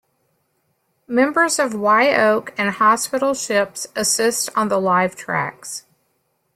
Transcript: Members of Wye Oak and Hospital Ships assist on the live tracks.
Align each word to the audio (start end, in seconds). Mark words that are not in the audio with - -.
Members 1.07 1.59
of 1.59 1.75
Wye 1.75 2.15
Oak 2.15 2.55
and 2.57 2.71
Hospital 2.71 3.35
Ships 3.35 3.85
assist 3.95 4.49
on 4.55 4.67
the 4.67 4.79
live 4.81 5.15
tracks. 5.15 5.85